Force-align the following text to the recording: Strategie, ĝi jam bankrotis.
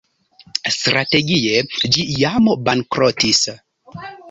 Strategie, 0.75 1.59
ĝi 1.97 2.07
jam 2.23 2.51
bankrotis. 2.71 3.45